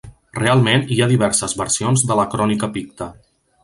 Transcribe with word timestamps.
Realment 0.37 0.85
hi 0.95 0.97
ha 1.05 1.09
diverses 1.13 1.55
versions 1.61 2.07
de 2.13 2.21
la 2.23 2.29
Crònica 2.35 2.75
picta. 2.81 3.15